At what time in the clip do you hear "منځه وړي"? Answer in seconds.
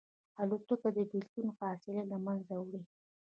2.25-2.81